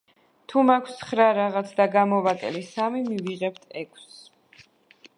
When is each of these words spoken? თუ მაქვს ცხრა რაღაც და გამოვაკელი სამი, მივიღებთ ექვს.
თუ 0.51 0.63
მაქვს 0.69 0.95
ცხრა 1.01 1.27
რაღაც 1.39 1.75
და 1.81 1.87
გამოვაკელი 1.97 2.65
სამი, 2.73 3.07
მივიღებთ 3.13 3.81
ექვს. 3.85 4.21